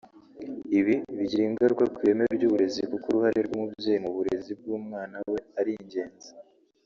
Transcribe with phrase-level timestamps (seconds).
[0.79, 6.29] Ibi bigira ingaruka ku ireme ry’uburezi kuko uruhare rw’umubyeyi mu burezi bw’umwana we ari ingenzi